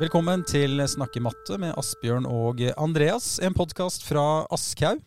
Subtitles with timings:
[0.00, 5.02] Velkommen til Snakke matte med Asbjørn og Andreas, en podkast fra Aschhaug.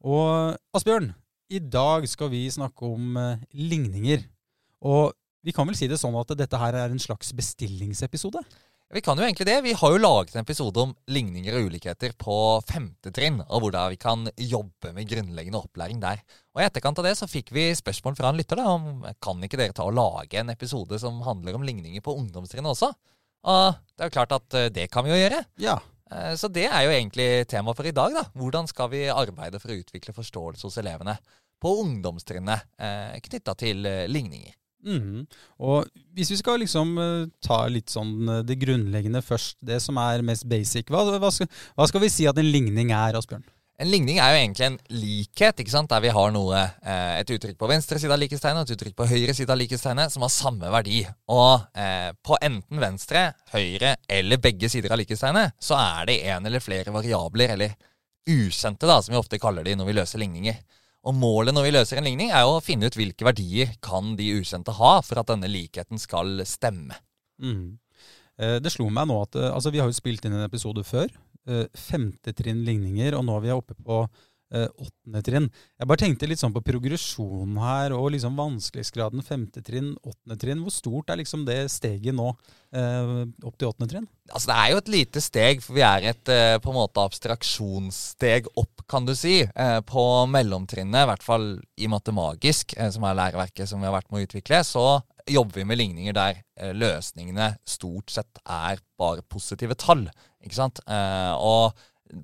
[0.00, 1.10] Og Asbjørn,
[1.52, 4.22] i dag skal vi snakke om eh, ligninger.
[4.88, 5.12] Og
[5.44, 8.40] vi kan vel si det sånn at dette her er en slags bestillingsepisode?
[8.96, 9.58] Vi kan jo egentlig det.
[9.66, 12.38] Vi har jo laget en episode om ligninger og ulikheter på
[12.72, 16.24] femte trinn, og hvordan vi kan jobbe med grunnleggende opplæring der.
[16.56, 19.44] Og I etterkant av det så fikk vi spørsmål fra en lytter da, om kan
[19.44, 22.94] ikke dere ta og lage en episode som handler om ligninger på ungdomstrinnet også.
[23.44, 25.42] Og det er jo klart at eh, det kan vi jo gjøre.
[25.62, 25.78] Ja.
[26.10, 28.14] Eh, Så det er jo egentlig tema for i dag.
[28.14, 28.24] da.
[28.34, 31.18] Hvordan skal vi arbeide for å utvikle forståelse hos elevene
[31.62, 34.08] på ungdomstrinnet eh, knytta til ligninger?
[34.14, 34.54] ligninger?
[34.84, 35.26] -hmm.
[35.58, 39.98] Og hvis vi skal liksom eh, ta litt sånn eh, det grunnleggende først, det som
[40.02, 43.44] er mest basic, hva, hva, skal, hva skal vi si at en ligning er, Asbjørn?
[43.78, 45.90] En ligning er jo egentlig en likhet, ikke sant?
[45.92, 48.96] der vi har noe, eh, et uttrykk på venstre side av likhetstegnet og et uttrykk
[48.98, 51.04] på høyre side av likhetstegnet som har samme verdi.
[51.30, 56.50] Og eh, på enten venstre, høyre eller begge sider av likhetstegnet så er det en
[56.50, 57.76] eller flere variabler, eller
[58.28, 60.58] ukjente, da, som vi ofte kaller de når vi løser ligninger.
[61.06, 64.16] Og Målet når vi løser en ligning, er jo å finne ut hvilke verdier kan
[64.18, 66.98] de ukjente ha for at denne likheten skal stemme.
[67.38, 67.78] Mhm.
[68.38, 70.82] Eh, Det slo meg nå at eh, altså vi har jo spilt inn en episode
[70.86, 71.06] før.
[71.48, 75.48] Eh, Femte trinn ligninger, og nå er vi oppe på eh, åttende trinn.
[75.78, 80.62] Jeg bare tenkte litt sånn på progresjonen her, og liksom vanskelighetsgraden femte trinn, åttende trinn.
[80.64, 82.30] Hvor stort er liksom det steget nå
[82.76, 84.08] eh, opp til åttende trinn?
[84.28, 86.32] Altså Det er jo et lite steg, for vi er et
[86.62, 89.40] på en måte abstraksjonssteg opp, kan du si.
[89.88, 94.20] På mellomtrinnet, i hvert fall i matemagisk, som er læreverket som vi har vært med
[94.20, 94.88] å utvikle, så
[95.28, 96.38] jobber vi med ligninger der
[96.76, 100.06] løsningene stort sett er bare positive tall.
[100.44, 100.82] Ikke sant?
[100.86, 101.72] Eh, Og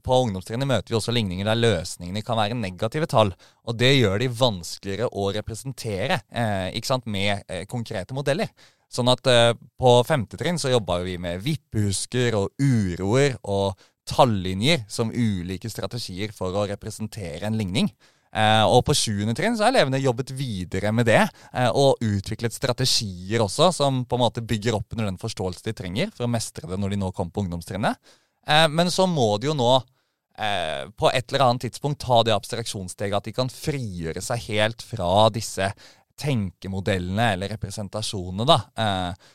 [0.04, 3.34] på ungdomstrinnet møter vi også ligninger der løsningene kan være negative tall.
[3.68, 7.06] Og det gjør de vanskeligere å representere eh, ikke sant?
[7.06, 8.48] med eh, konkrete modeller.
[8.94, 13.74] Sånn at på femte trinn så jobba vi med vippehusker og uroer og
[14.06, 17.88] tallinjer som ulike strategier for å representere en ligning.
[18.34, 21.22] Eh, og på sjuende trinn så har elevene jobbet videre med det,
[21.52, 25.74] eh, og utviklet strategier også som på en måte bygger opp under den forståelsen de
[25.78, 28.00] trenger for å mestre det når de nå kommer på ungdomstrinnet.
[28.46, 32.34] Eh, men så må de jo nå eh, på et eller annet tidspunkt ta det
[32.34, 35.70] abstraksjonssteget at de kan frigjøre seg helt fra disse
[36.18, 38.58] tenkemodellene eller representasjonene, da.
[38.74, 39.30] Eh,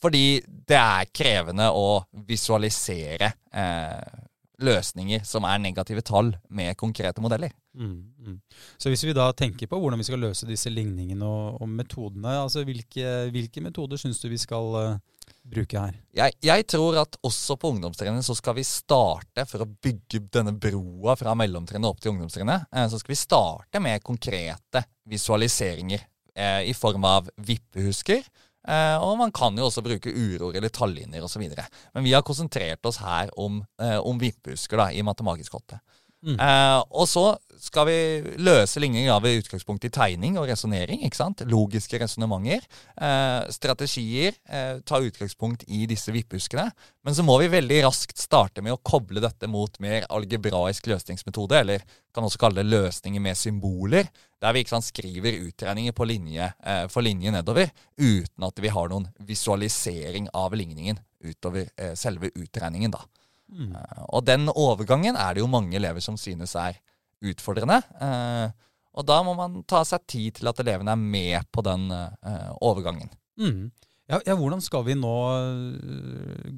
[0.00, 4.26] fordi det er krevende å visualisere eh,
[4.60, 7.52] løsninger som er negative tall med konkrete modeller.
[7.76, 8.36] Mm, mm.
[8.80, 12.34] Så hvis vi da tenker på hvordan vi skal løse disse ligningene og, og metodene,
[12.42, 14.98] altså hvilke, hvilke metoder syns du vi skal uh,
[15.46, 15.96] bruke her?
[16.16, 20.54] Jeg, jeg tror at også på ungdomstrinnet så skal vi starte for å bygge denne
[20.58, 22.68] broa fra mellomtrinnet opp til ungdomstrinnet.
[22.74, 26.04] Eh, så skal vi starte med konkrete visualiseringer
[26.34, 28.24] eh, i form av vippehusker.
[28.68, 31.46] Eh, og man kan jo også bruke uroer eller tallinjer osv.
[31.94, 35.80] Men vi har konsentrert oss her om, eh, om vippehusker i matematisk åtte.
[36.20, 36.36] Mm.
[36.36, 37.96] Eh, og så skal vi
[38.40, 41.02] løse ligninger av utgangspunkt i tegning og resonnering.
[41.48, 42.64] Logiske resonnementer.
[42.96, 44.36] Eh, strategier.
[44.48, 46.70] Eh, ta utgangspunkt i disse vipphuskene,
[47.04, 51.60] Men så må vi veldig raskt starte med å koble dette mot mer algebraisk løsningsmetode,
[51.60, 51.80] eller
[52.14, 54.08] kan også kalle det løsninger med symboler,
[54.40, 58.88] der vi sant, skriver utregninger på linje, eh, for linje nedover, uten at vi har
[58.88, 62.90] noen visualisering av ligningen utover eh, selve utregningen.
[62.90, 63.00] da.
[63.50, 63.74] Mm.
[63.76, 66.78] Eh, Og den overgangen er det jo mange elever som synes er
[67.22, 67.80] utfordrende.
[68.00, 68.50] Eh,
[68.94, 72.50] og da må man ta seg tid til at elevene er med på den eh,
[72.60, 73.10] overgangen.
[73.38, 73.70] Mm.
[74.10, 75.12] Ja, ja, hvordan skal vi nå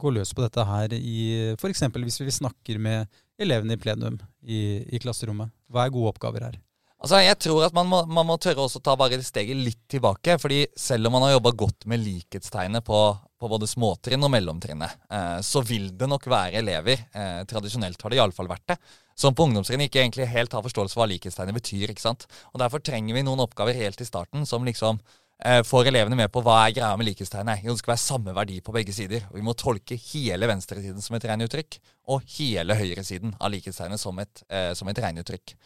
[0.01, 1.17] gå løs på dette her i
[1.59, 1.83] f.eks.
[1.93, 3.11] hvis vi snakker med
[3.43, 5.53] elevene i plenum i, i klasserommet?
[5.69, 6.57] Hva er gode oppgaver her?
[7.03, 10.39] Altså, Jeg tror at man må, man må tørre også ta bare steget litt tilbake.
[10.41, 13.01] fordi selv om man har jobba godt med likhetstegnet på,
[13.43, 18.13] på både småtrinn og mellomtrinnet, eh, så vil det nok være elever, eh, tradisjonelt har
[18.13, 18.77] det iallfall vært det,
[19.19, 21.91] som på ungdomstrinnet ikke egentlig helt har forståelse for hva likhetstegnet betyr.
[21.91, 22.27] ikke sant?
[22.55, 25.01] Og Derfor trenger vi noen oppgaver helt i starten som liksom
[25.45, 27.65] eh, får elevene med på hva er greia med likhetstegnet.
[27.67, 29.27] Jo, det skal være samme verdi på begge sider.
[29.29, 34.19] og Vi må tolke hele venstresiden som et regneuttrykk, og hele høyresiden av likhetstegnet som
[34.23, 34.45] et,
[34.79, 35.57] som et regneuttrykk.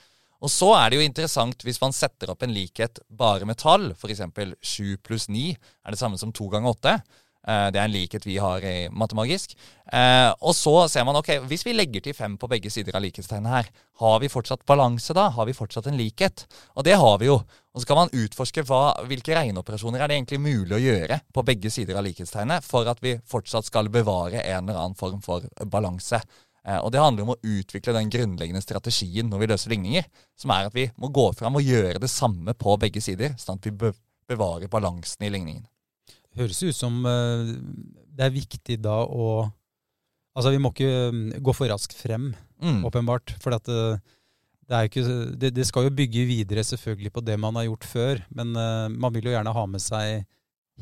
[0.44, 3.92] Og så er det jo interessant hvis man setter opp en likhet bare med tall,
[3.96, 4.20] f.eks.
[4.60, 6.96] 7 pluss 9 er det samme som 2 ganger 8.
[7.46, 9.54] Eh, Det er en likhet vi har i matemagisk.
[9.92, 13.02] Eh, Og så ser man ok, hvis vi legger til 5 på begge sider av
[13.02, 13.68] likhetstegnet her,
[14.00, 15.30] har vi fortsatt balanse da?
[15.30, 16.46] Har vi fortsatt en likhet?
[16.76, 17.36] Og det har vi jo.
[17.74, 21.44] Og så kan man utforske hva, hvilke regneoperasjoner er det egentlig mulig å gjøre på
[21.44, 25.46] begge sider av likhetstegnet for at vi fortsatt skal bevare en eller annen form for
[25.64, 26.20] balanse.
[26.66, 30.04] Eh, Og det handler om å utvikle den grunnleggende strategien når vi løser ligninger,
[30.36, 33.60] som er at vi må gå fram og gjøre det samme på begge sider, sånn
[33.60, 33.92] at vi
[34.26, 35.64] bevarer balansen i ligningen.
[36.36, 37.54] Høres ut som øh,
[38.16, 39.46] det er viktig da å
[40.36, 42.82] Altså, vi må ikke mm, gå for raskt frem, Mm.
[42.88, 43.34] åpenbart.
[43.40, 43.98] For at eh,
[44.68, 45.02] det, er ikke,
[45.36, 48.20] det, det skal jo bygge videre selvfølgelig på det man har gjort før.
[48.36, 50.26] Men eh, man vil jo gjerne ha med seg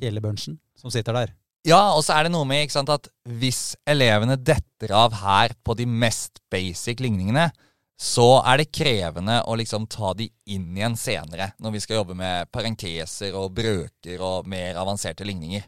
[0.02, 1.32] hele bunchen som sitter der.
[1.66, 5.74] Ja, og så er det noe med sant, at hvis elevene detter av her på
[5.78, 7.48] de mest basic ligningene,
[8.00, 12.16] så er det krevende å liksom ta de inn igjen senere, når vi skal jobbe
[12.18, 15.62] med parenteser og brøker og mer avanserte ligninger.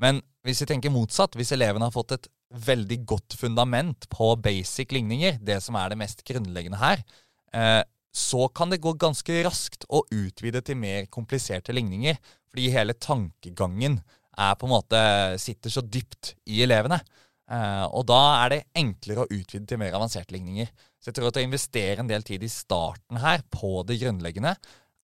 [0.00, 2.30] Men hvis vi tenker motsatt, hvis elevene har fått et
[2.66, 7.04] veldig godt fundament på basic ligninger, det som er det mest grunnleggende her,
[7.52, 7.82] eh,
[8.16, 12.16] så kan det gå ganske raskt å utvide til mer kompliserte ligninger,
[12.48, 14.00] fordi hele tankegangen
[14.36, 15.00] er på en måte
[15.40, 17.02] sitter så dypt i elevene.
[17.46, 20.70] Eh, og da er det enklere å utvide til mer avanserte ligninger.
[21.06, 24.56] Så jeg tror at å investere en del tid i starten her på det grunnleggende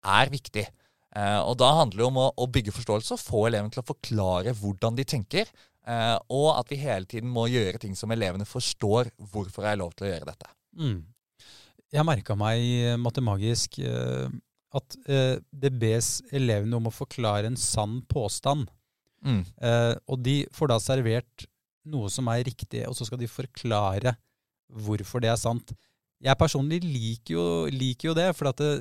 [0.08, 0.64] er viktig.
[1.12, 3.90] Eh, og da handler det om å, å bygge forståelse og få elevene til å
[3.90, 5.50] forklare hvordan de tenker.
[5.84, 9.82] Eh, og at vi hele tiden må gjøre ting som elevene forstår hvorfor jeg har
[9.82, 10.54] lov til å gjøre dette.
[10.80, 11.02] Mm.
[11.92, 14.32] Jeg merka meg matemagisk eh,
[14.80, 18.70] at det bes elevene om å forklare en sann påstand.
[19.26, 19.42] Mm.
[20.06, 21.48] Og de får da servert
[21.90, 24.14] noe som er riktig, og så skal de forklare
[24.70, 25.74] hvorfor det er sant.
[26.24, 28.72] Jeg personlig liker jo, liker jo det, for at det,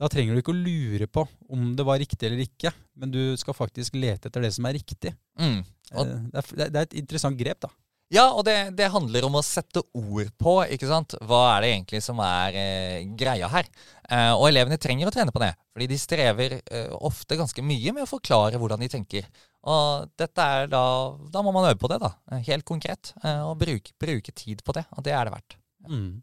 [0.00, 3.20] da trenger du ikke å lure på om det var riktig eller ikke, men du
[3.40, 5.14] skal faktisk lete etter det som er riktig.
[5.40, 5.60] Mm.
[5.90, 7.72] Og Eh, det, er, det er et interessant grep, da.
[8.10, 11.14] Ja, og det, det handler om å sette ord på, ikke sant.
[11.26, 13.68] Hva er det egentlig som er eh, greia her?
[14.10, 17.94] Eh, og elevene trenger å trene på det, fordi de strever eh, ofte ganske mye
[17.94, 19.28] med å forklare hvordan de tenker.
[19.70, 20.82] Og dette er da
[21.30, 22.14] Da må man øve på det, da.
[22.48, 23.12] Helt konkret.
[23.22, 24.86] eh, og bruke, bruke tid på det.
[24.96, 25.59] Og det er det verdt.
[25.88, 26.20] Mm.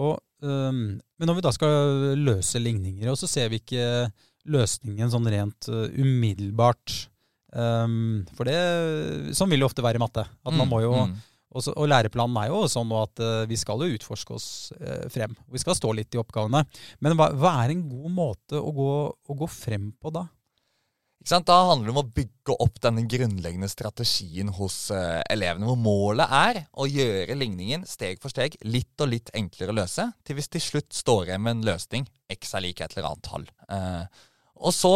[0.00, 4.10] Og, um, men når vi da skal løse ligninger, og så ser vi ikke
[4.50, 7.06] løsningen sånn rent uh, umiddelbart.
[7.50, 8.60] Um, for det,
[9.36, 10.24] sånn vil det ofte være i matte.
[10.24, 11.14] At man Mm, må jo, mm.
[11.50, 14.48] og, så, og læreplanen er jo sånn at uh, vi skal jo utforske oss
[14.80, 15.34] uh, frem.
[15.50, 16.64] Vi skal stå litt i oppgavene.
[17.02, 20.24] Men hva, hva er en god måte å gå, å gå frem på da?
[21.20, 21.48] Ikke sant?
[21.50, 26.32] Da handler det om å bygge opp denne grunnleggende strategien hos uh, elevene, hvor målet
[26.32, 30.48] er å gjøre ligningen steg for steg litt og litt enklere å løse, til hvis
[30.48, 33.44] til slutt står igjen med en løsning x er lik et eller annet tall.
[33.68, 34.06] Uh,
[34.64, 34.94] og så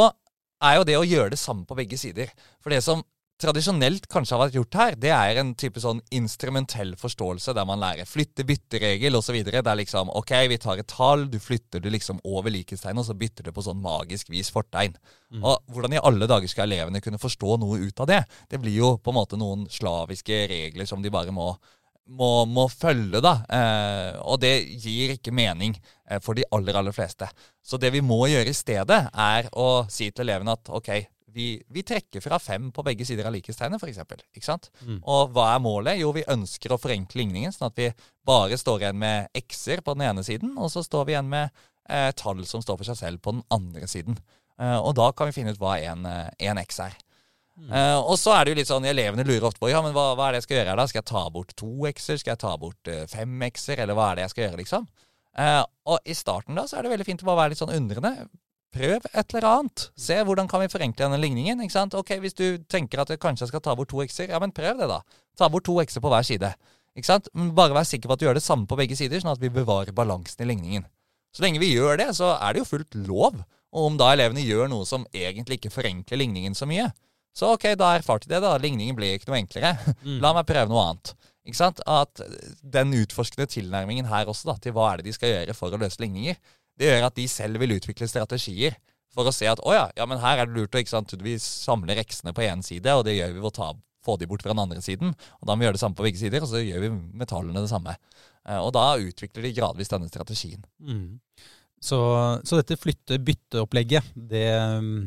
[0.64, 2.32] er jo det å gjøre det samme på begge sider.
[2.64, 3.04] For det som
[3.40, 7.82] tradisjonelt kanskje har vært gjort her, det er en type sånn instrumentell forståelse der man
[7.82, 9.40] lærer flytte-bytteregel osv.
[9.46, 13.08] Det er liksom OK, vi tar et tall, du flytter det liksom over likhetstegnet, og
[13.08, 14.96] så bytter du på sånn magisk vis fortegn.
[15.42, 18.20] Og hvordan i alle dager skal elevene kunne forstå noe ut av det?
[18.50, 21.56] Det blir jo på en måte noen slaviske regler som de bare må
[22.04, 23.38] må, må følge, da.
[23.48, 24.52] Eh, og det
[24.82, 27.28] gir ikke mening eh, for de aller, aller fleste.
[27.64, 30.90] Så det vi må gjøre i stedet, er å si til elevene at OK,
[31.34, 34.00] vi, vi trekker fra fem på begge sider av likhetstegnet, f.eks.
[34.34, 34.70] Ikke sant?
[34.84, 35.00] Mm.
[35.00, 36.00] Og hva er målet?
[36.00, 37.90] Jo, vi ønsker å forenkle ligningen, sånn at vi
[38.26, 41.50] bare står igjen med x-er på den ene siden, og så står vi igjen med
[41.90, 44.18] eh, tall som står for seg selv på den andre siden.
[44.60, 46.96] Eh, og da kan vi finne ut hva en, eh, en x er.
[47.54, 50.10] Eh, og så er det jo litt sånn, Elevene lurer ofte på ja, men hva,
[50.18, 50.86] hva er det jeg skal gjøre her da?
[50.90, 52.18] Skal jeg ta bort to x-er?
[52.18, 53.84] Skal jeg ta bort uh, fem x-er?
[53.84, 54.88] Eller hva er det jeg skal gjøre, liksom?
[55.34, 57.74] Eh, og i starten da så er det veldig fint å bare være litt sånn
[57.74, 58.12] undrende.
[58.74, 59.84] Prøv et eller annet.
[59.94, 61.60] Se hvordan kan vi forenkle denne ligningen.
[61.62, 61.94] ikke sant?
[61.94, 64.80] Ok, Hvis du tenker at jeg kanskje skal ta bort to x-er, ja, men prøv
[64.80, 65.00] det, da.
[65.38, 66.50] Ta bort to x-er på hver side.
[66.94, 67.28] Ikke sant?
[67.34, 69.42] Men bare vær sikker på at du gjør det samme på begge sider, sånn at
[69.42, 70.86] vi bevarer balansen i ligningen.
[71.34, 73.40] Så lenge vi gjør det, så er det jo fullt lov.
[73.74, 76.90] Og om da elevene gjør noe som egentlig ikke forenkler ligningen så mye,
[77.34, 78.54] så ok, da erfarte de det, da.
[78.62, 79.74] Ligningen blir ikke noe enklere.
[80.04, 80.20] Mm.
[80.22, 81.14] La meg prøve noe annet.
[81.44, 81.80] Ikke sant?
[81.90, 82.22] At
[82.76, 85.80] den utforskende tilnærmingen her også, da, til hva er det de skal gjøre for å
[85.82, 86.38] løse ligninger,
[86.80, 88.76] det gjør at de selv vil utvikle strategier
[89.14, 91.14] for å se at å ja, ja, men her er det lurt å ikke sant,
[91.22, 93.72] vi samler x-ene på én side, og det gjør vi ved å
[94.04, 95.14] få de bort fra den andre siden.
[95.40, 97.30] Og da må vi gjøre det samme på begge sider, og så gjør vi med
[97.30, 97.94] tallene det samme.
[98.44, 100.64] Eh, Og da utvikler de gradvis denne strategien.
[100.82, 101.20] Mm.
[101.84, 101.98] Så,
[102.48, 105.00] så dette flytte-bytte-opplegget, det mm,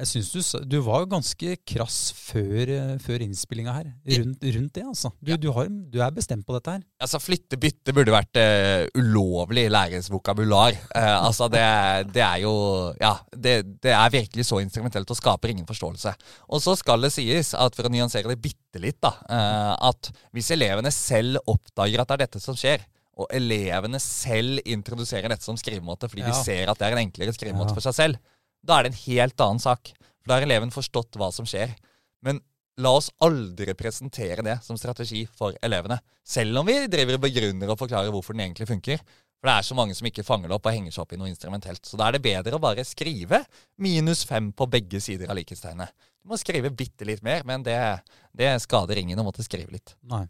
[0.00, 4.84] Jeg syns du, du var ganske krass før, eh, før innspillinga her, rundt, rundt det,
[4.88, 5.10] altså.
[5.20, 6.84] Du, du, har, du er bestemt på dette her.
[7.04, 10.78] Altså, Flytte-bytte burde vært uh, ulovlig i lærerens vokabular.
[10.94, 11.64] Uh, altså, det,
[12.14, 12.54] det er jo
[13.00, 13.54] Ja, det,
[13.84, 16.14] det er virkelig så instrumentelt og skaper ingen forståelse.
[16.48, 20.12] Og så skal det sies, at for å nyansere det bitte litt, da, uh, at
[20.32, 22.86] hvis elevene selv oppdager at det er dette som skjer,
[23.20, 26.30] og elevene selv introduserer dette som skrivemåte fordi Ja.
[26.32, 27.76] de ser at det er en enklere skrivemåte Ja.
[27.76, 28.20] for seg selv,
[28.66, 29.92] da er det en helt annen sak.
[30.20, 31.72] For da har eleven forstått hva som skjer.
[32.24, 32.42] Men
[32.80, 36.00] la oss aldri presentere det som strategi for elevene.
[36.26, 39.02] Selv om vi driver og begrunner og forklarer hvorfor den egentlig funker.
[39.40, 41.18] For det er så mange som ikke fanger det opp og henger seg opp i
[41.20, 41.80] noe instrumentelt.
[41.88, 43.40] Så da er det bedre å bare skrive
[43.80, 45.94] minus fem på begge sider av likhetstegnet.
[46.20, 47.78] Du må skrive bitte litt mer, men det,
[48.36, 49.96] det skader ingen å måtte skrive litt.
[50.04, 50.26] Nei.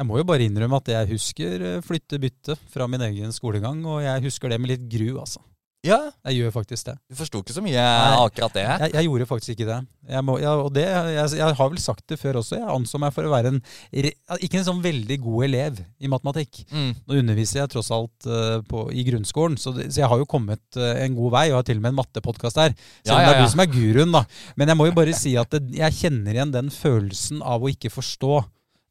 [0.00, 4.00] Jeg må jo bare innrømme at jeg husker eh, flytte-bytte fra min egen skolegang, og
[4.02, 5.42] jeg husker det med litt gru, altså.
[5.86, 6.94] Ja, Jeg gjør faktisk det.
[7.08, 8.64] du forsto ikke så mye Nei, akkurat det.
[8.68, 9.78] Jeg, jeg gjorde faktisk ikke det.
[10.10, 13.00] Jeg, må, ja, og det jeg, jeg har vel sagt det før også, jeg anså
[13.00, 13.60] meg for å være en
[13.94, 16.60] ikke en sånn veldig god elev i matematikk.
[16.68, 16.92] Mm.
[17.08, 20.28] Nå underviser jeg tross alt eh, på, i grunnskolen, så, det, så jeg har jo
[20.28, 22.76] kommet eh, en god vei, og har til og med en mattepodkast her.
[23.00, 24.24] Selv om Ja, ja, det er du som er guruen, da.
[24.60, 27.72] Men jeg må jo bare si at det, jeg kjenner igjen den følelsen av å
[27.72, 28.42] ikke forstå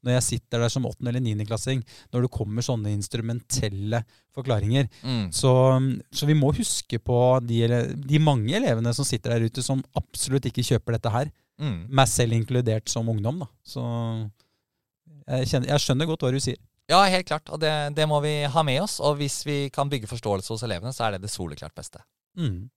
[0.04, 4.02] når jeg sitter der som åttende- eller niendeklassing, når det kommer sånne instrumentelle
[4.34, 4.88] forklaringer.
[5.02, 5.26] Mm.
[5.34, 5.52] Så,
[6.12, 7.60] så vi må huske på de,
[7.94, 11.32] de mange elevene som sitter der ute, som absolutt ikke kjøper dette her.
[11.60, 11.84] Mm.
[11.92, 13.50] Meg selv inkludert som ungdom, da.
[13.66, 13.84] Så
[15.28, 16.60] jeg, kjenner, jeg skjønner godt hva du sier.
[16.90, 17.46] Ja, helt klart.
[17.54, 18.98] Og det, det må vi ha med oss.
[19.04, 22.02] Og hvis vi kan bygge forståelse hos elevene, så er det det soleklart beste.
[22.38, 22.70] Mm.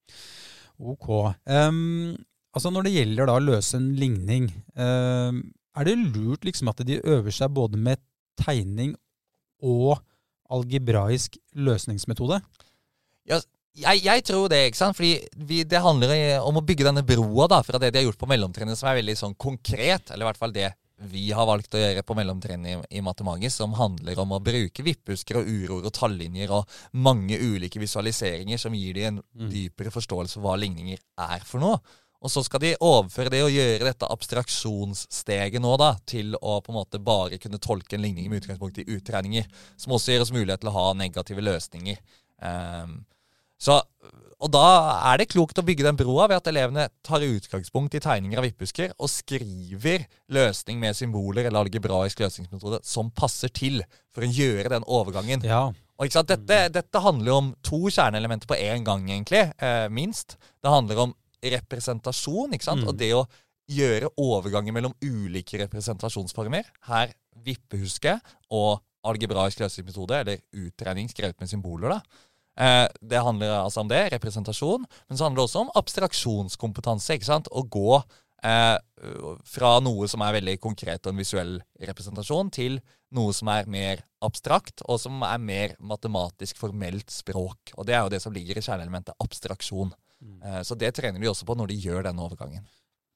[0.84, 1.10] Ok.
[1.50, 2.14] Um,
[2.54, 5.42] altså når det gjelder da å løse en ligning, ehm,
[5.76, 8.02] er det lurt liksom at de øver seg både med
[8.40, 8.94] tegning
[9.64, 10.00] og
[10.54, 12.42] algebraisk løsningsmetode?
[13.74, 14.94] Jeg, jeg tror det, ikke sant?
[15.00, 15.16] Fordi
[15.50, 16.12] vi, det handler
[16.46, 19.00] om å bygge denne broa da, fra det de har gjort på mellomtrinnet, som er
[19.00, 20.70] veldig sånn konkret, eller i hvert fall det
[21.10, 24.86] vi har valgt å gjøre på mellomtrinnet i, i matemagisk, som handler om å bruke
[24.86, 29.50] vippehusker og uroer og tallinjer og mange ulike visualiseringer som gir de en Mm.
[29.50, 31.80] dypere forståelse for hva ligninger er for noe.
[32.24, 36.72] Og så skal de overføre det og gjøre dette abstraksjonssteget nå da, til å på
[36.72, 40.32] en måte bare kunne tolke en ligning med utgangspunkt i utregninger, som også gir oss
[40.32, 42.00] mulighet til å ha negative løsninger.
[42.40, 43.02] Um,
[43.60, 43.82] så,
[44.40, 44.64] og da
[45.12, 48.48] er det klokt å bygge den broa ved at elevene tar utgangspunkt i tegninger av
[48.48, 53.82] vippehusker og skriver løsning med symboler eller algebraisk løsningsmetode som passer til
[54.16, 55.44] for å gjøre den overgangen.
[55.48, 55.66] Ja.
[56.02, 59.46] Og dette, dette handler jo om to kjerneelementer på én gang, egentlig.
[59.62, 60.36] Eh, minst.
[60.60, 62.84] Det handler om representasjon, ikke sant.
[62.86, 62.90] Mm.
[62.92, 63.26] Og det å
[63.72, 66.68] gjøre overganger mellom ulike representasjonsformer.
[66.90, 67.14] Her
[67.46, 68.18] vippehuske
[68.54, 72.24] og algebraisk løsningsmetode, eller utregning skrevet med symboler, da.
[72.54, 74.86] Eh, det handler altså om det, representasjon.
[75.10, 77.18] Men så handler det også om abstraksjonskompetanse.
[77.18, 77.50] ikke sant?
[77.52, 77.98] Å gå
[78.44, 78.78] eh,
[79.56, 82.80] fra noe som er veldig konkret og en visuell representasjon, til
[83.14, 87.74] noe som er mer abstrakt, og som er mer matematisk formelt språk.
[87.78, 89.94] Og det er jo det som ligger i kjerneelementet abstraksjon.
[90.44, 92.64] Eh, så det trener de også på når de gjør denne overgangen.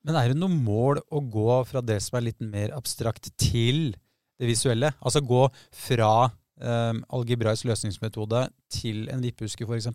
[0.08, 3.96] Men er det noe mål å gå fra det som er litt mer abstrakt, til
[4.40, 4.94] det visuelle?
[5.02, 6.30] Altså gå fra
[6.62, 9.90] um, algebraisk løsningsmetode til en vippehuske, f.eks.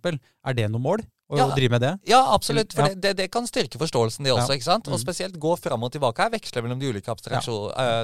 [0.44, 1.02] Er det noe mål
[1.32, 1.46] å Ja.
[1.56, 1.92] drive med det?
[2.10, 2.74] Ja, absolutt.
[2.76, 2.94] For Ja.
[2.94, 4.52] det, det, kan styrke forståelsen, det også.
[4.52, 4.54] Ja.
[4.58, 4.88] ikke sant?
[4.88, 5.00] Og Mm.
[5.00, 7.08] spesielt gå fram og tilbake her, veksle mellom de ulike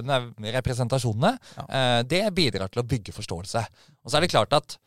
[0.03, 1.39] nei, representasjonene.
[1.69, 3.67] Eh, det bidrar til å bygge forståelse.
[4.05, 4.79] Og så er det klart at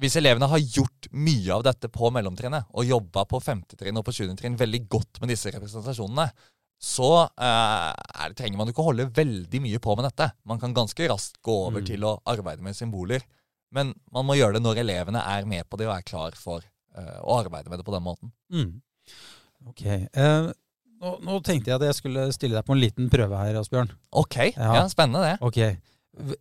[0.00, 4.14] hvis elevene har gjort mye av dette på mellomtrinnet, og jobba på femtetrinn og på
[4.16, 6.28] sjuende trinn veldig godt med disse representasjonene,
[6.84, 10.26] så eh, er det, trenger man ikke å holde veldig mye på med dette.
[10.44, 11.86] Man kan ganske raskt gå over Mm.
[11.86, 13.22] til å arbeide med symboler.
[13.72, 16.60] Men man må gjøre det når elevene er med på det og er klar for
[16.96, 18.32] eh, å arbeide med det på den måten.
[18.52, 18.82] Mm.
[19.70, 19.82] Ok.
[19.86, 20.50] Eh,
[21.00, 23.90] nå, nå tenkte jeg at jeg skulle stille deg på en liten prøve her, Asbjørn.
[24.12, 24.74] Ok, Ja.
[24.82, 25.38] ja, spennende det.
[25.40, 25.78] Ok.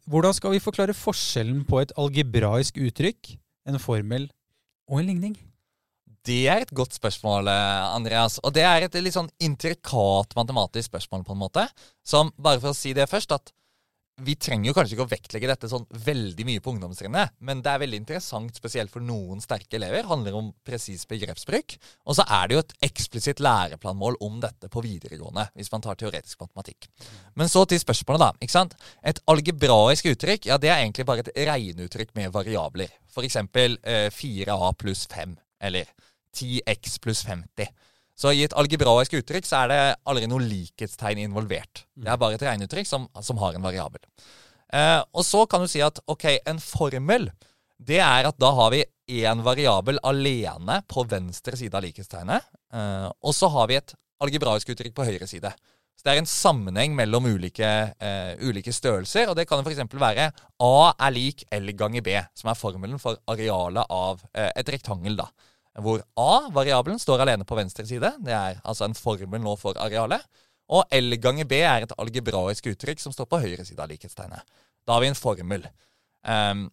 [0.10, 3.38] Hvordan skal vi forklare forskjellen på et algebraisk uttrykk,
[3.70, 4.30] en formel
[4.90, 5.36] og en ligning?
[6.24, 8.40] Det er et godt spørsmål, eh, Andreas.
[8.44, 11.66] Og det er et litt sånn intrikat matematisk spørsmål, på en måte.
[12.08, 13.52] Som, bare for å si det først, at
[14.22, 17.72] vi trenger jo kanskje ikke å vektlegge dette sånn veldig mye på ungdomstrinnet, men det
[17.72, 20.06] er veldig interessant, spesielt for noen sterke elever.
[20.06, 21.78] handler om presis begrepsbruk.
[22.06, 25.98] Og så er det jo et eksplisitt læreplanmål om dette på videregående, hvis man tar
[25.98, 26.90] teoretisk matematikk.
[27.34, 28.32] Men så til spørsmålet, da.
[28.40, 28.78] ikke sant?
[29.02, 32.94] Et algebraisk uttrykk ja, det er egentlig bare et regneuttrykk med variabler.
[33.10, 33.40] F.eks.
[33.40, 35.90] Eh, 4a pluss 5, eller
[36.38, 37.74] 10x pluss 50.
[38.14, 41.86] Så i et algebraisk uttrykk så er det aldri noe likhetstegn involvert.
[41.98, 44.04] Det er bare et regneuttrykk som, som har en variabel.
[44.74, 47.30] Eh, og så kan du si at ok, en formel,
[47.82, 48.84] det er at da har vi
[49.24, 52.50] én variabel alene på venstre side av likhetstegnet.
[52.74, 55.52] Eh, og så har vi et algebraisk uttrykk på høyre side.
[55.94, 59.84] Så det er en sammenheng mellom ulike, eh, ulike størrelser, og det kan f.eks.
[59.90, 60.30] være
[60.62, 65.18] A er lik L ganger B, som er formelen for arealet av eh, et rektangel.
[65.18, 65.30] da
[65.82, 68.12] hvor A, variabelen, står alene på venstre side.
[68.22, 70.22] Det er altså en formel nå for arealet.
[70.74, 74.46] Og L ganger B er et algebraisk uttrykk som står på høyre side av likhetstegnet.
[74.86, 75.66] Da har vi en formel.
[76.24, 76.68] Um,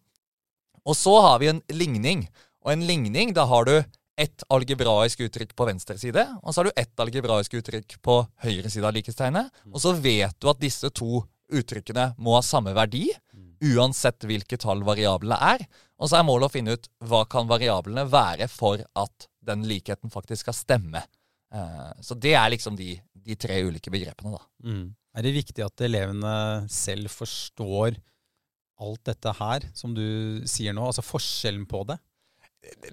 [0.85, 2.27] og så har vi en ligning.
[2.65, 3.75] Og en ligning, da har du
[4.21, 8.69] ett algebraisk uttrykk på venstre side, og så har du ett algebraisk uttrykk på høyre
[8.69, 9.49] side av likhetstegnet.
[9.71, 13.07] Og så vet du at disse to uttrykkene må ha samme verdi,
[13.61, 15.63] uansett hvilke tall variablene er.
[16.01, 20.11] Og så er målet å finne ut hva kan variablene være for at den likheten
[20.13, 21.03] faktisk skal stemme.
[21.53, 24.43] Eh, Så det er liksom de, de tre ulike begrepene, da.
[25.17, 26.33] Er det viktig at elevene
[26.71, 27.97] selv forstår
[28.81, 30.85] alt dette her som du sier nå?
[30.87, 31.97] Altså forskjellen på det?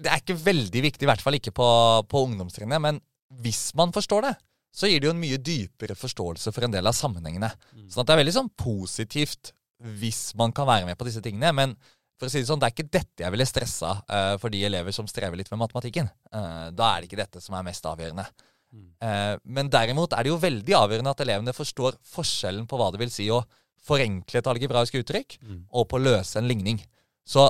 [0.01, 1.69] Det er ikke veldig viktig, i hvert fall ikke på,
[2.09, 2.81] på ungdomstrinnet.
[2.81, 2.99] Men
[3.41, 4.35] hvis man forstår det,
[4.75, 7.49] så gir det jo en mye dypere forståelse for en del av sammenhengene.
[7.73, 7.87] Mm.
[7.89, 9.53] Sånn at det er veldig sånn positivt
[9.99, 11.51] hvis man kan være med på disse tingene.
[11.55, 11.75] Men
[12.19, 14.61] for å si det sånn, det er ikke dette jeg ville stressa uh, for de
[14.67, 16.09] elever som strever litt med matematikken.
[16.33, 18.27] Uh, da er det ikke dette som er mest avgjørende.
[18.75, 18.89] Mm.
[19.01, 23.01] Uh, men derimot er det jo veldig avgjørende at elevene forstår forskjellen på hva det
[23.01, 23.39] vil si å
[23.87, 25.61] forenkle et algebraisk uttrykk, mm.
[25.71, 26.81] og på å løse en ligning.
[27.23, 27.47] Så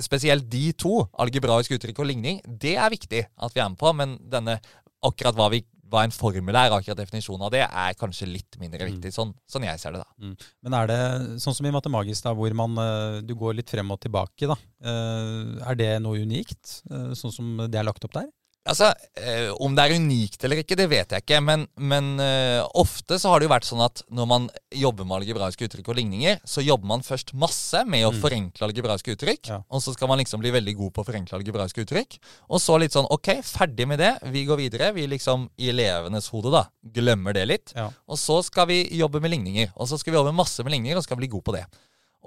[0.00, 3.92] spesielt de to, algebraisk uttrykk og ligning, det er viktig at vi er med på.
[3.96, 4.56] Men denne,
[5.04, 8.86] akkurat hva vi hva en formel er, akkurat definisjonen av det, er kanskje litt mindre
[8.86, 8.90] mm.
[8.92, 9.12] viktig.
[9.14, 10.14] Sånn, sånn jeg ser det, da.
[10.22, 10.34] Mm.
[10.66, 11.00] Men er det
[11.42, 14.56] sånn som i Matemagisk, da, hvor man, eh, du går litt frem og tilbake, da.
[14.84, 18.30] Eh, er det noe unikt, eh, sånn som det er lagt opp der?
[18.68, 21.38] Altså, eh, Om det er unikt eller ikke, det vet jeg ikke.
[21.44, 25.20] Men, men eh, ofte så har det jo vært sånn at når man jobber med
[25.20, 28.20] algebraiske uttrykk og ligninger, så jobber man først masse med å mm.
[28.20, 29.52] forenkle algebraiske uttrykk.
[29.54, 29.60] Ja.
[29.72, 32.18] Og så skal man liksom bli veldig god på å forenkle algebraiske uttrykk.
[32.52, 34.12] Og så litt sånn OK, ferdig med det.
[34.34, 34.92] Vi går videre.
[34.96, 36.66] Vi liksom i elevenes hode da,
[37.00, 37.74] glemmer det litt.
[37.78, 37.88] Ja.
[38.10, 39.72] Og så skal vi jobbe med ligninger.
[39.80, 41.64] Og så skal vi jobbe masse med ligninger og skal bli god på det.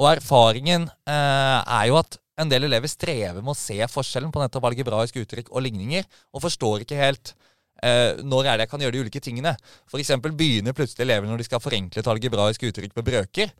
[0.01, 4.41] Og erfaringen eh, er jo at en del elever strever med å se forskjellen på
[4.41, 7.33] nettopp algebraisk uttrykk og ligninger, og forstår ikke helt
[7.83, 9.53] eh, når er det jeg kan gjøre de ulike tingene.
[9.89, 10.15] F.eks.
[10.25, 13.53] begynner plutselig elevene når de skal forenkle et algebraisk uttrykk med brøker,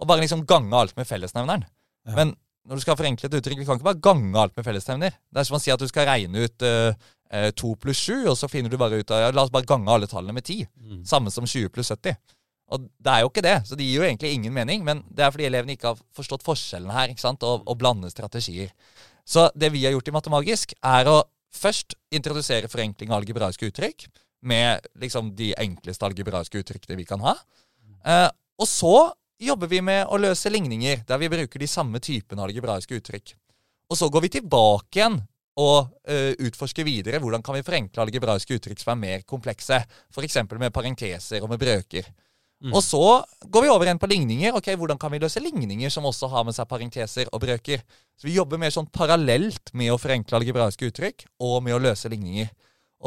[0.00, 1.66] og bare liksom gange alt med fellesnevneren.
[2.08, 2.16] Ja.
[2.16, 2.34] Men
[2.68, 5.16] når du skal forenkle et uttrykk, vi kan ikke bare gange alt med fellesnevner.
[5.32, 8.36] Det er som å si at du skal regne ut eh, 2 pluss 7, og
[8.38, 10.68] så finner du bare ut av ja, La oss bare gange alle tallene med 10.
[10.76, 11.00] Mm.
[11.08, 12.18] Samme som 20 pluss 70.
[12.70, 14.84] Og det er jo ikke det, så det gir jo egentlig ingen mening.
[14.86, 18.10] Men det er fordi elevene ikke har forstått forskjellen her, ikke sant, og, og blande
[18.12, 18.72] strategier.
[19.26, 21.20] Så det vi har gjort i Matemagisk, er å
[21.54, 24.06] først introdusere forenkling av algebraiske uttrykk
[24.46, 27.34] med liksom de enkleste algebraiske uttrykkene vi kan ha.
[28.06, 28.28] Eh,
[28.60, 33.00] og så jobber vi med å løse ligninger, der vi bruker de samme typene algebraiske
[33.00, 33.34] uttrykk.
[33.90, 35.18] Og så går vi tilbake igjen
[35.60, 39.80] og uh, utforsker videre hvordan kan vi forenkle algebraiske uttrykk som er mer komplekse,
[40.12, 40.38] f.eks.
[40.52, 42.06] med parenteser og med brøker.
[42.60, 42.74] Mm.
[42.76, 43.02] Og så
[43.48, 44.56] går vi over igjen på ligninger.
[44.56, 47.80] Ok, Hvordan kan vi løse ligninger som også har med seg parenteser og brøker?
[48.20, 52.10] Så vi jobber mer sånn parallelt med å forenkle algebraiske uttrykk og med å løse
[52.12, 52.50] ligninger.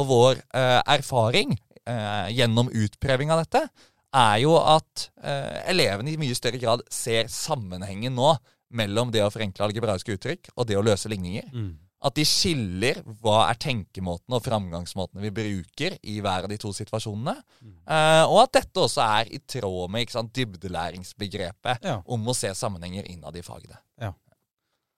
[0.02, 3.68] Og vår eh, erfaring eh, gjennom utprøving av dette
[4.14, 8.34] er jo at eh, elevene i mye større grad ser sammenhengen nå
[8.74, 11.46] mellom det å forenkle algebraiske uttrykk og det å løse ligninger.
[11.54, 11.76] Mm.
[12.04, 16.74] At de skiller hva er tenkemåtene og framgangsmåtene vi bruker i hver av de to
[16.76, 17.38] situasjonene.
[17.64, 17.78] Mm.
[17.88, 22.02] Uh, og at dette også er i tråd med sant, dybdelæringsbegrepet ja.
[22.04, 23.80] om å se sammenhenger innad i fagene.
[24.02, 24.12] Ja.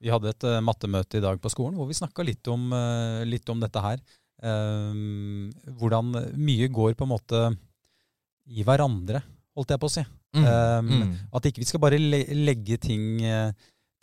[0.02, 3.54] Vi hadde et uh, mattemøte i dag på skolen hvor vi snakka litt, uh, litt,
[3.54, 4.02] om dette her.
[5.80, 7.40] hvordan mye går på en måte
[8.52, 9.22] i hverandre,
[9.56, 10.04] holdt jeg på å si.
[10.36, 10.90] Mm.
[10.90, 11.14] Mm.
[11.34, 13.22] At ikke vi skal bare le legge ting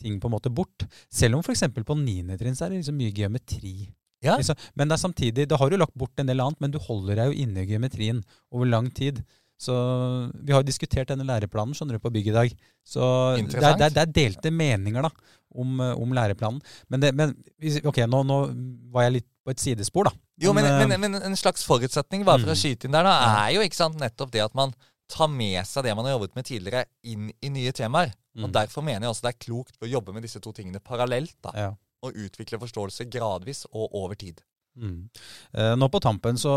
[0.03, 0.87] ting på en måte bort.
[1.13, 1.69] Selv om f.eks.
[1.73, 3.77] på niende trinn så er det liksom mye geometri.
[4.23, 4.37] Ja.
[4.39, 4.59] Liksom.
[4.79, 7.19] Men det er samtidig, da har du lagt bort en del annet, men du holder
[7.19, 8.23] deg jo inne i geometrien
[8.55, 9.23] over lang tid.
[9.63, 9.75] Så
[10.43, 12.55] Vi har jo diskutert denne læreplanen skjønner du, på bygg i dag.
[12.87, 13.03] Så
[13.39, 15.11] det er, det, er, det er, delte meninger da,
[15.55, 16.63] om, om læreplanen.
[16.91, 17.35] Men, det, men
[17.87, 18.39] ok, nå, nå,
[18.95, 20.15] var jeg litt på et sidespor, da.
[20.43, 22.57] Jo, men, men, men en slags forutsetning bare for mm.
[22.57, 24.75] å skyte inn der, da, er jo ikke sant, nettopp det at man
[25.13, 28.15] tar med seg det man har jobbet med tidligere, inn i nye temaer.
[28.37, 28.47] Mm.
[28.47, 31.37] Og Derfor mener jeg også det er klokt å jobbe med disse to tingene parallelt.
[31.45, 31.71] da, ja.
[32.03, 34.41] Og utvikle forståelse gradvis og over tid.
[34.73, 35.09] Mm.
[35.53, 36.53] Eh, nå på tampen så,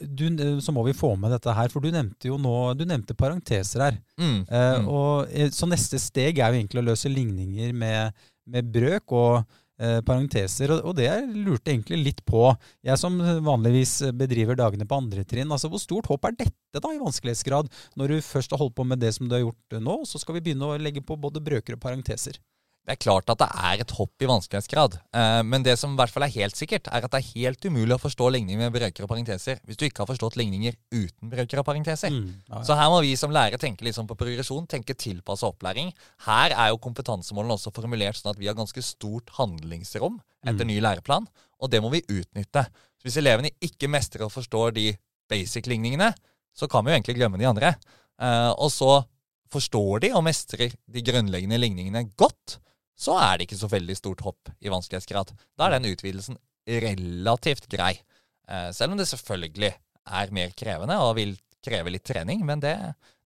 [0.00, 2.86] du, eh, så, må vi få med dette her, for du nevnte jo nå du
[2.88, 3.98] nevnte parenteser her.
[4.16, 4.38] Mm.
[4.48, 4.88] Eh, mm.
[4.88, 9.12] og, eh, så neste steg er jo egentlig å løse ligninger med, med brøk.
[9.12, 9.58] og
[10.06, 10.70] parenteser.
[10.74, 12.44] Og, og det jeg lurte egentlig litt på,
[12.86, 16.92] jeg som vanligvis bedriver dagene på andre trinn, altså hvor stort håp er dette da
[16.92, 19.98] i vanskelighetsgrad, når du først har holdt på med det som du har gjort nå,
[20.08, 22.38] så skal vi begynne å legge på både brøker og parenteser?
[22.82, 25.98] Det er klart at det er et hopp i vanskelighetsgrad, eh, men det som i
[26.00, 28.74] hvert fall er helt sikkert, er at det er helt umulig å forstå ligninger med
[28.74, 32.10] brøker og parenteser hvis du ikke har forstått ligninger uten brøker og parenteser.
[32.10, 32.62] Mm, ja, ja.
[32.66, 35.92] Så her må vi som lærere tenke liksom på progresjon, tenke tilpassa opplæring.
[36.26, 40.72] Her er jo kompetansemålene også formulert sånn at vi har ganske stort handlingsrom etter mm.
[40.72, 41.30] ny læreplan,
[41.62, 42.66] og det må vi utnytte.
[42.98, 44.88] Så hvis elevene ikke mestrer og forstår de
[45.30, 46.10] basic-ligningene,
[46.50, 47.76] så kan vi jo egentlig glemme de andre.
[48.18, 49.04] Eh, og så
[49.52, 52.58] forstår de og mestrer de grunnleggende ligningene godt,
[52.98, 55.32] så er det ikke så veldig stort hopp i vanskelighetsgrad.
[55.58, 57.94] Da er den utvidelsen relativt grei.
[58.48, 59.72] Eh, selv om det selvfølgelig
[60.12, 62.42] er mer krevende og vil kreve litt trening.
[62.46, 62.74] Men det,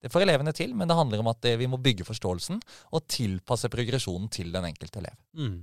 [0.02, 0.74] det får elevene til.
[0.76, 2.60] Men det handler om at vi må bygge forståelsen
[2.92, 5.18] og tilpasse progresjonen til den enkelte elev.
[5.36, 5.58] Mm.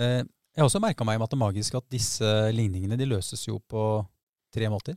[0.00, 0.22] Eh,
[0.58, 4.02] jeg har også merka meg Matemagisk at disse ligningene de løses jo på
[4.54, 4.96] tre måter.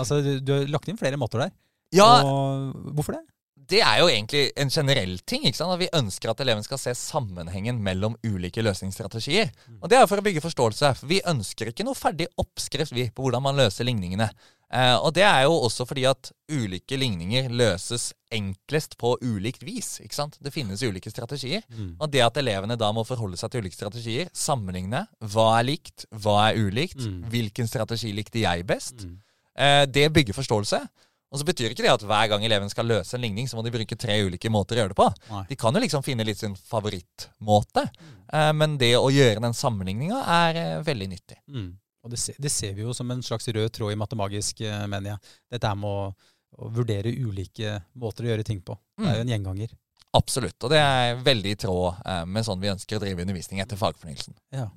[0.00, 1.54] Altså, Du har lagt inn flere måter der.
[1.94, 3.24] Ja, og hvorfor det?
[3.66, 5.44] Det er jo egentlig en generell ting.
[5.46, 5.72] ikke sant?
[5.72, 9.50] At Vi ønsker at eleven skal se sammenhengen mellom ulike løsningsstrategier.
[9.80, 10.94] Og Det er for å bygge forståelse.
[10.98, 14.30] For Vi ønsker ikke noe ferdig oppskrift vi, på hvordan man løser ligningene.
[14.74, 20.00] Eh, og det er jo også fordi at ulike ligninger løses enklest på ulikt vis.
[20.02, 20.36] ikke sant?
[20.42, 21.62] Det finnes ulike strategier.
[21.70, 21.96] Mm.
[22.00, 26.06] Og det at elevene da må forholde seg til ulike strategier, sammenligne hva er likt,
[26.10, 27.22] hva er ulikt, Mm.
[27.30, 29.18] hvilken strategi likte jeg best, Mm.
[29.56, 30.88] eh, det bygger forståelse.
[31.34, 33.64] Og så betyr ikke det at hver gang eleven skal løse en ligning, så må
[33.66, 35.08] de bruke tre ulike måter å gjøre det på.
[35.32, 35.40] Nei.
[35.48, 37.88] De kan jo liksom finne litt sin favorittmåte,
[38.30, 41.40] eh, men det å gjøre den sammenligninga er eh, veldig nyttig.
[41.50, 41.72] Mm.
[42.04, 44.84] Og det, se, det ser vi jo som en slags rød tråd i matemagisk, eh,
[44.86, 45.34] mener jeg.
[45.56, 48.78] Dette er med å, å vurdere ulike måter å gjøre ting på.
[49.00, 49.74] Det er jo en gjenganger.
[50.14, 50.56] Absolutt.
[50.62, 53.80] Og det er veldig i tråd eh, med sånn vi ønsker å drive undervisning etter
[53.80, 54.36] fagfornyelsen.
[54.54, 54.68] Ja.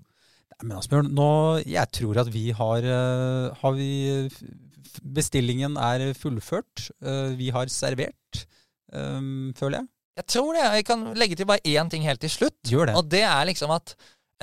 [0.63, 1.29] Men Asbjørn, nå,
[1.69, 3.89] jeg tror at vi har, eh, har vi,
[5.01, 6.89] Bestillingen er fullført.
[7.01, 8.43] Eh, vi har servert,
[8.93, 9.21] eh,
[9.57, 9.87] føler jeg.
[10.17, 10.67] Jeg tror det.
[10.79, 12.57] Jeg kan legge til bare én ting helt til slutt.
[12.65, 12.95] Gjør det.
[12.97, 13.93] Og det er liksom at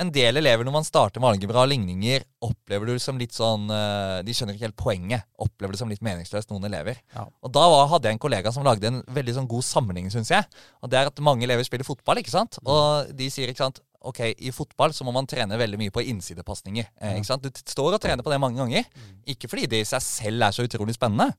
[0.01, 3.69] en del elever når man starter med algebra og ligninger, opplever det som litt sånn
[3.71, 5.27] eh, De skjønner ikke helt poenget.
[5.39, 6.99] Opplever det som litt meningsløst, noen elever.
[7.15, 7.25] Ja.
[7.43, 10.33] Og da var, hadde jeg en kollega som lagde en veldig sånn god sammenligning, syns
[10.33, 10.47] jeg.
[10.83, 12.59] Og det er at mange elever spiller fotball, ikke sant.
[12.61, 12.71] Mm.
[12.75, 16.03] Og de sier ikke sant Ok, i fotball så må man trene veldig mye på
[16.05, 16.87] innsidepasninger.
[17.01, 17.43] Eh, ikke sant?
[17.45, 18.85] Du står og trener på det mange ganger.
[18.93, 19.19] Mm.
[19.33, 21.31] Ikke fordi det i seg selv er så utrolig spennende,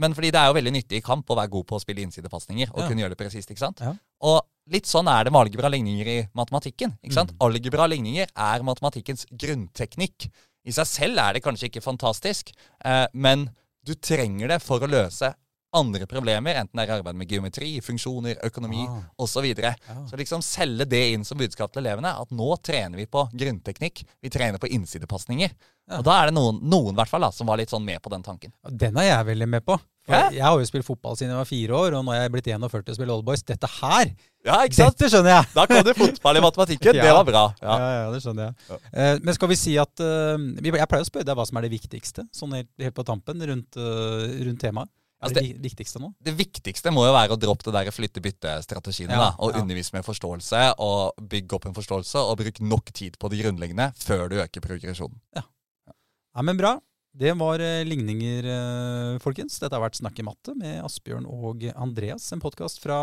[0.00, 2.00] men fordi det er jo veldig nyttig i kamp å være god på å spille
[2.06, 2.88] innsidepasninger og Ja.
[2.88, 3.50] kunne gjøre det presist.
[3.50, 3.80] ikke sant?
[3.84, 3.92] Ja.
[4.22, 4.40] Og
[4.72, 6.96] litt sånn er det med algebra ligninger i matematikken.
[7.04, 7.32] ikke sant?
[7.32, 7.38] Mm.
[7.48, 10.30] Algebra ligninger er matematikkens grunnteknikk.
[10.64, 12.52] I seg selv er det kanskje ikke fantastisk,
[12.84, 13.50] eh, men
[13.84, 15.34] du trenger det for å løse
[15.74, 18.98] andre problemer, enten det er arbeid med geometri, funksjoner, økonomi Ah.
[19.18, 19.32] osv.
[19.32, 19.74] Så, videre.
[19.88, 19.94] Ja.
[20.06, 24.04] så liksom selge det inn som budskap til elevene, at nå trener vi på grunnteknikk,
[24.22, 25.50] vi trener på innsidepasninger.
[25.90, 25.98] Ja.
[25.98, 28.22] Og da er det noen, noen fall, da, som var litt sånn med på den
[28.22, 28.52] tanken.
[28.68, 29.78] Den er jeg veldig med på.
[30.10, 30.28] Ja.
[30.34, 32.48] Jeg har jo spilt fotball siden jeg var fire år, og nå er jeg blitt
[32.50, 33.42] 41 og spiller Oldboys.
[33.46, 34.12] Dette her,
[34.44, 34.96] Ja, ikke sant?
[34.98, 35.50] dette skjønner jeg!
[35.54, 36.96] Da kom det fotball i matematikken.
[36.98, 37.04] Ja.
[37.06, 37.42] Det var bra.
[37.62, 37.90] Ja, Ja.
[38.02, 38.80] ja, det skjønner jeg.
[38.90, 41.68] Uh, men skal vi si at uh, Jeg pleier å spørre deg hva som er
[41.68, 44.90] det viktigste, sånn helt, helt på tampen, rundt, uh, rundt temaet.
[45.22, 46.10] Altså, det, det, viktigste nå?
[46.18, 49.14] Det viktigste må jo være å droppe det der flytte-bytte-strategiene.
[49.14, 49.62] Ja, Og ja.
[49.62, 53.92] undervise med forståelse, og bygge opp en forståelse, og bruke nok tid på det grunnleggende
[54.02, 55.20] før du øker progresjonen.
[55.38, 56.76] Ja, men bra.
[57.12, 59.58] Det var eh, ligninger, eh, folkens.
[59.60, 63.02] Dette har vært Snakk i matte med Asbjørn og Andreas, en podkast fra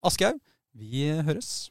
[0.00, 0.40] Aschehoug.
[0.72, 1.68] Vi høres.